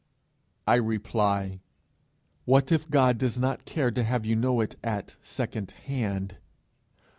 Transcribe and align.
I 0.65 0.77
reply, 0.77 1.59
What 2.45 2.71
if 2.71 2.89
God 2.89 3.19
does 3.19 3.37
not 3.37 3.65
care 3.65 3.91
to 3.91 4.03
have 4.03 4.25
you 4.25 4.35
know 4.35 4.59
it 4.59 4.75
at 4.83 5.15
second 5.21 5.69
hand? 5.85 6.37